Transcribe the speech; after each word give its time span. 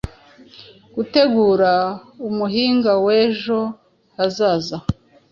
Gutegura 0.95 1.73
umuhinga 2.27 2.91
wejo 3.05 3.59
hazaza 4.15 4.77